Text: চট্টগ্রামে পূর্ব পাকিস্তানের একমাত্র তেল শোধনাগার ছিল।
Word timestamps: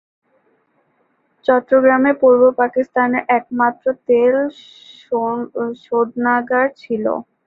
চট্টগ্রামে 1.45 2.11
পূর্ব 2.21 2.41
পাকিস্তানের 2.59 3.23
একমাত্র 3.37 3.85
তেল 4.07 4.35
শোধনাগার 5.83 6.67
ছিল। 6.81 7.05